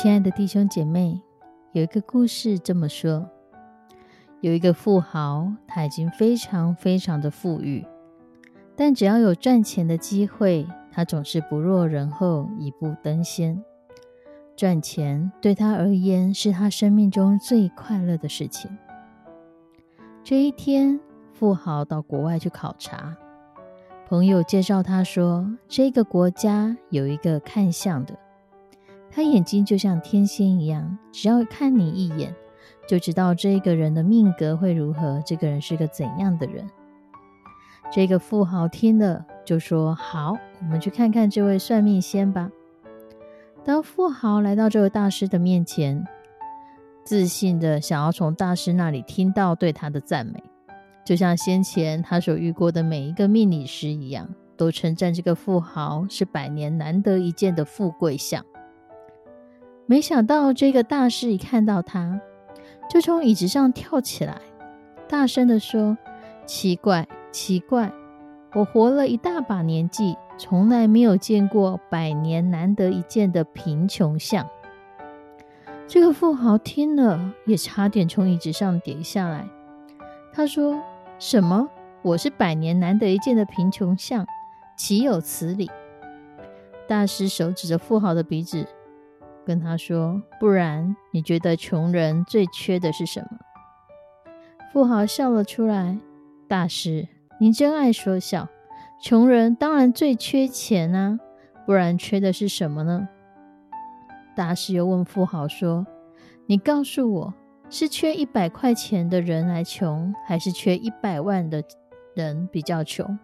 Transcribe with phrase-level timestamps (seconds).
[0.00, 1.20] 亲爱的弟兄姐妹，
[1.72, 3.28] 有一个故事这么说：
[4.40, 7.84] 有一个富豪，他已经非常非常的富裕，
[8.76, 13.60] 但只要有赚钱的机会，他总是不落人后，一步登仙。
[14.54, 18.70] 赚钱对他而言是他生命中最快乐的事情。
[20.22, 21.00] 这一天，
[21.32, 23.16] 富豪到国外去考察，
[24.06, 28.16] 朋友介绍他说，这个国家有一个看相的。
[29.18, 32.32] 他眼睛就像天仙一样，只要看你一眼，
[32.88, 36.64] 就知道这个人的命格会如何，这个人是个怎样的人。
[37.90, 42.48] 这个富豪听了就说：“好，我们去看看这位算命仙吧。”
[43.66, 46.06] 当富豪来到这位大师的面前，
[47.02, 50.40] 自信的想要从大师那里听到对他的赞美，
[51.04, 58.44] 就像先前他所遇过的每一个命理师一样，都称赞这个富豪是百年难得一见的富贵相。
[59.90, 62.20] 没想到这个大师一看到他，
[62.90, 64.36] 就从椅子上跳起来，
[65.08, 65.96] 大声的说
[66.44, 67.90] ：“奇怪，奇怪！
[68.54, 74.46] 我活了一大把年纪，从来没有见过百年难得一见的贫穷相。”
[75.88, 79.48] 这个富豪听了，也差点从椅子上跌下来。
[80.34, 80.78] 他说
[81.18, 81.66] ：“什么？
[82.02, 84.26] 我是百年难得一见的贫穷相？
[84.76, 85.70] 岂有此理！”
[86.86, 88.66] 大师手指着富豪的鼻子。
[89.48, 93.38] 跟他说：“不然，你觉得穷人最缺的是什么？”
[94.70, 95.96] 富豪笑了出来
[96.46, 97.08] ：“大师，
[97.40, 98.46] 您真爱说笑。
[99.02, 101.18] 穷人当然最缺钱啊，
[101.64, 103.08] 不然缺的是什么呢？”
[104.36, 105.86] 大师又问富豪说
[106.44, 107.34] ：“你告诉我，
[107.70, 111.64] 是缺一百块钱的人来穷，还是缺一百万的
[112.14, 113.18] 人比较穷？”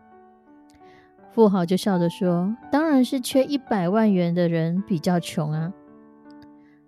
[1.33, 5.71] 富豪就笑着说：“当然是缺一百万元的人比较穷啊。”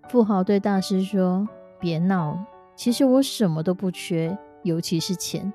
[0.09, 1.49] 富豪对大师说
[1.81, 2.39] ：“别闹，
[2.77, 5.53] 其实我什么都不缺，尤其是钱。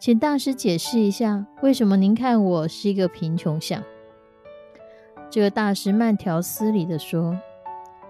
[0.00, 3.82] 请大师解释一下，为什么您看我是一个贫穷相？”
[5.30, 7.38] 这个大师慢条斯理的说：“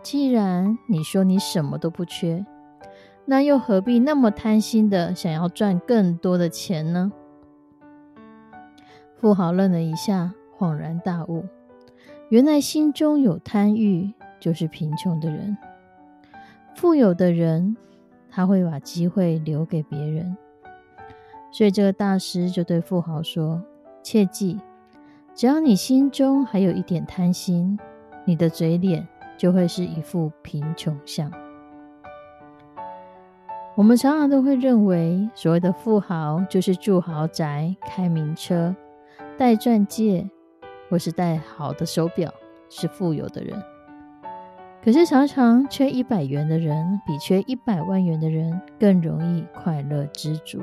[0.02, 2.46] 既然你说你什么都不缺，
[3.26, 7.12] 那又何必那么贪心的想要赚更多的钱呢？”
[9.20, 11.44] 富豪愣了一下，恍然大悟：
[12.30, 14.14] 原来心中有贪欲。
[14.40, 15.56] 就是贫穷的人，
[16.76, 17.76] 富有的人，
[18.30, 20.36] 他会把机会留给别人。
[21.50, 23.62] 所以这个大师就对富豪说
[24.02, 24.60] ：“切记，
[25.34, 27.78] 只要你心中还有一点贪心，
[28.24, 31.32] 你的嘴脸就会是一副贫穷相。”
[33.74, 38.74] 我们常常都会认为，所谓的富豪就是住豪宅、开名车、
[39.36, 40.28] 戴钻戒，
[40.90, 42.34] 或是戴好的手表，
[42.68, 43.56] 是富有的人。
[44.80, 50.60] 可是，常常缺一百元的人，比缺一百万元的人更容易快乐知足。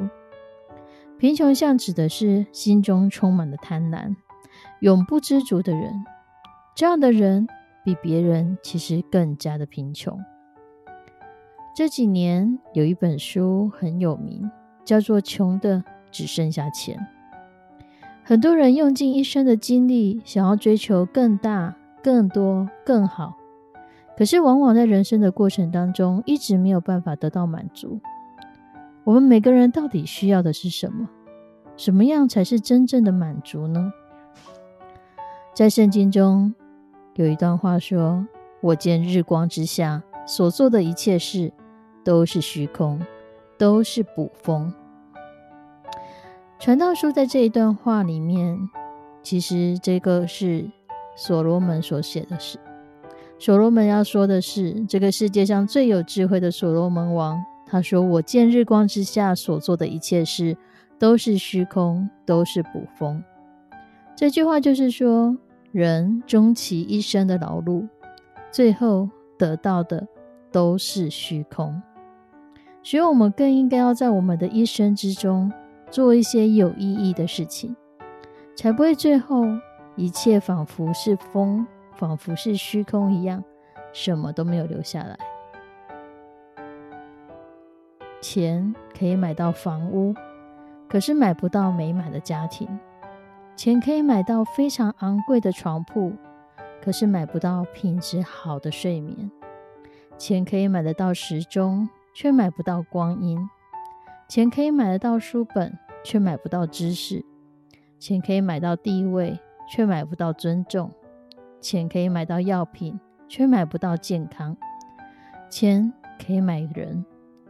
[1.18, 4.16] 贫穷相指的是心中充满了贪婪、
[4.80, 6.04] 永不知足的人。
[6.76, 7.48] 这样的人
[7.84, 10.20] 比别人其实更加的贫穷。
[11.76, 14.50] 这几年有一本书很有名，
[14.84, 16.98] 叫做《穷的只剩下钱》。
[18.24, 23.36] 很多人用尽一生的精力，想要追求更大、更多、更好。
[24.18, 28.00] 可是，往往在人生的过程当中，一直没有办法得到满足。
[29.04, 31.10] 我们每个人到底需要的是什么？
[31.76, 33.92] 什么样才是真正的满足呢？
[35.54, 36.56] 在圣经中
[37.16, 38.26] 有一段话说
[38.62, 41.52] ：“我见日光之下所做的一切事，
[42.04, 43.02] 都是虚空，
[43.58, 44.74] 都是捕风。”
[46.58, 48.58] 传道书在这一段话里面，
[49.22, 50.72] 其实这个是
[51.18, 52.58] 所罗门所写的事。
[53.38, 60.56] 所罗门要说的是，这个世界上最有智慧的所罗门王，他说：“我见日光之下所做的一切事，
[60.98, 63.22] 都是虚空，都是捕风。”
[64.16, 65.38] 这句话就是说，
[65.74, 67.86] 人终其一生的劳碌，
[68.52, 70.08] 最后得到的
[70.52, 71.82] 都是虚空。
[72.82, 75.52] 所以，我们更应该要在我们的一生之中
[75.92, 77.76] 做一些有意义的事情，
[78.56, 79.44] 才不会最后
[79.98, 83.44] 一切仿佛是风，仿佛是虚空一样，
[83.94, 85.18] 什么都没有留下来。
[88.22, 90.14] 钱可以买到房屋，
[90.90, 92.68] 可是买不到美满的家庭；
[93.56, 96.14] 钱可以买到非常昂贵的床铺，
[96.82, 99.30] 可是买不到品质好的睡眠；
[100.18, 103.38] 钱可以买得到时钟，却买不到光阴；
[104.28, 107.24] 钱可以买得到书本，却买不到知识；
[108.00, 109.40] 钱可以买到地位，
[109.70, 110.90] 却买不到尊重；
[111.66, 114.56] 钱可以买到药品，却买不到健康；
[115.50, 115.92] 钱
[116.24, 117.04] 可以买人。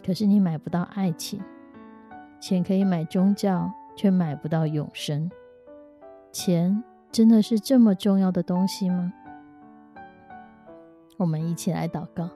[0.05, 1.41] 可是你买不到爱情，
[2.39, 5.29] 钱可以买宗教，却买不到永生。
[6.31, 6.81] 钱
[7.11, 9.11] 真的是这么重要的东西吗？
[11.17, 12.29] 我们一起来祷告，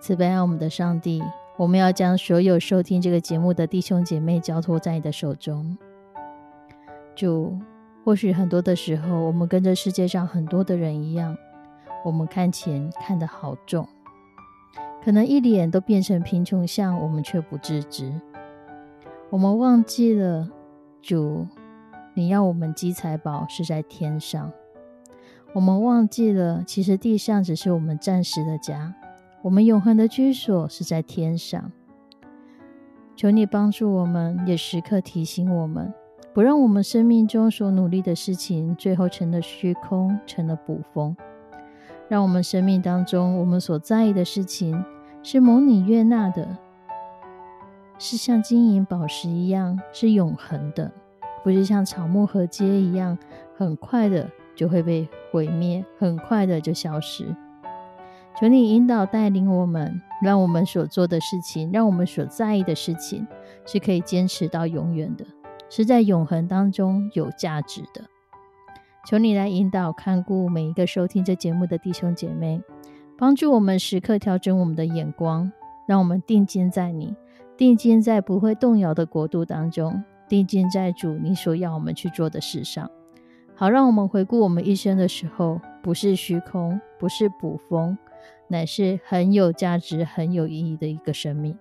[0.00, 1.20] 慈悲爱我们的上帝，
[1.56, 5.76] 我们要将所有收听这个节目的弟兄姐妹交托在你的手中。
[7.16, 7.58] 主，
[8.06, 11.36] 或许很多的时候，我们跟着世界上很多的人一样，
[12.04, 13.84] 我们看钱看得好重。
[15.02, 18.12] 可能一脸都变成贫穷相，我们却不自知。
[19.28, 20.48] 我们忘记了
[21.02, 21.48] 主，
[22.14, 24.52] 你要我们积财宝是在天上。
[25.52, 28.94] 我们忘记了，其实地上只是我们暂时的家，
[29.42, 31.72] 我们永恒的居所是在天上。
[33.16, 35.92] 求你帮助我们，也时刻提醒我们，
[36.36, 41.16] 不让我们生命中所努力的事情，最后成了虚空，成了捕风。
[42.08, 44.84] 让我们生命当中，我们所在意的事情。
[45.22, 46.46] 是蒙你悦纳的，
[47.98, 50.92] 是像金银宝石一样，是永恒的，
[51.42, 53.16] 不是像草木和秸一样，
[53.56, 57.34] 很快的就会被毁灭，很快的就消失。
[58.38, 63.26] 求你引导带领我们，让我们所做的事情，让我们所在意的事情，
[63.64, 65.24] 是可以坚持到永远的，
[65.68, 68.04] 是在永恒当中有价值的。
[69.08, 72.60] 求你来引导看顾每一个收听这节目的弟兄姐妹。
[73.18, 75.50] 帮助我们时刻调整我们的眼光，
[75.88, 77.16] 让我们定睛在你，
[77.56, 82.90] 定睛在不会动摇的国度当中，定睛在主你所要我们去做的事上，
[83.54, 87.96] 好让我们回顾我们一生的时候，不是虚空，不是捕风，
[88.48, 91.56] 乃是很有价值、很有意义的一个生命。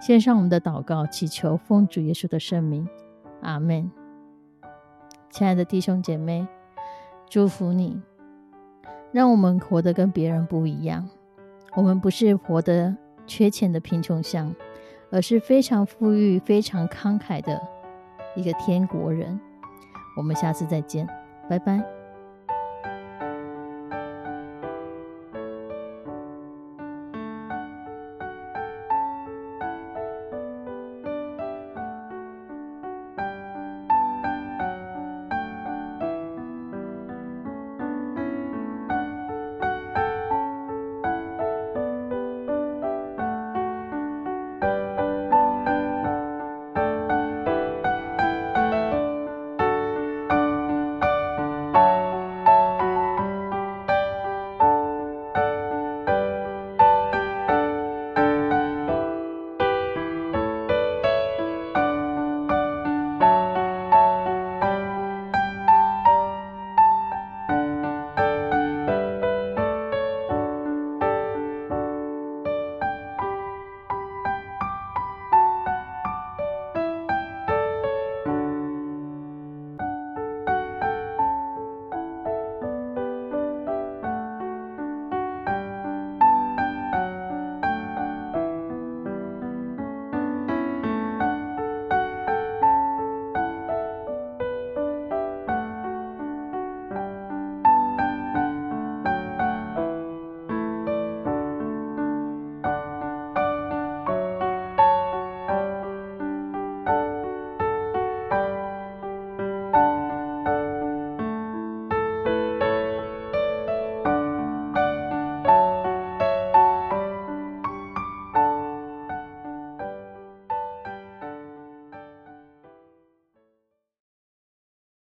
[0.00, 2.88] 献上我们的祷告，祈求奉主耶稣的圣名，
[3.42, 3.90] 阿门。
[5.30, 6.46] 亲爱的弟兄姐妹，
[7.28, 8.00] 祝福你。
[9.12, 11.06] 让我们活得跟别人不一样。
[11.74, 12.96] 我们不是活得
[13.26, 14.54] 缺钱的贫穷相，
[15.10, 17.60] 而是非常富裕、非常慷慨的
[18.34, 19.38] 一个天国人。
[20.16, 21.06] 我们下次再见，
[21.48, 22.01] 拜拜。